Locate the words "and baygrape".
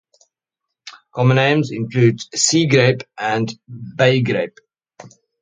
3.19-4.57